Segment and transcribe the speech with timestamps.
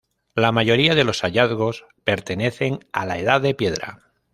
[0.33, 3.99] La mayoría de los hallazgos pertenecen a la edad de piedra.